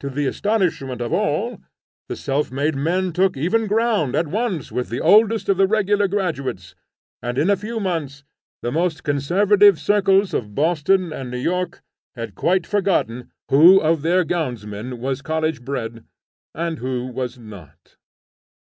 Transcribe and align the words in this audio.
To 0.00 0.08
the 0.08 0.24
astonishment 0.24 1.02
of 1.02 1.12
all, 1.12 1.60
the 2.08 2.16
self 2.16 2.50
made 2.50 2.74
men 2.74 3.12
took 3.12 3.36
even 3.36 3.66
ground 3.66 4.14
at 4.16 4.26
once 4.26 4.72
with 4.72 4.88
the 4.88 5.02
oldest 5.02 5.46
of 5.50 5.58
the 5.58 5.66
regular 5.66 6.08
graduates, 6.08 6.74
and 7.20 7.36
in 7.36 7.50
a 7.50 7.56
few 7.58 7.78
months 7.78 8.24
the 8.62 8.72
most 8.72 9.04
conservative 9.04 9.78
circles 9.78 10.32
of 10.32 10.54
Boston 10.54 11.12
and 11.12 11.30
New 11.30 11.36
York 11.36 11.82
had 12.16 12.34
quite 12.34 12.66
forgotten 12.66 13.30
who 13.50 13.78
of 13.78 14.00
their 14.00 14.24
gownsmen 14.24 15.00
was 15.00 15.20
college 15.20 15.62
bred, 15.62 16.02
and 16.54 16.78
who 16.78 17.04
was 17.04 17.36
not. 17.38 17.96